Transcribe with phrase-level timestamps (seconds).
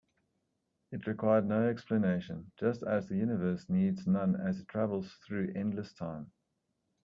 [0.91, 5.93] It required no explanation, just as the universe needs none as it travels through endless
[5.93, 6.31] time.